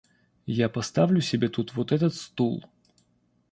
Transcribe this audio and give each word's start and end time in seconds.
Вот 0.47 0.73
поставлю 0.73 1.21
себе 1.21 1.47
тут 1.47 1.75
вот 1.75 1.91
этот 1.91 2.15
стул. 2.15 2.65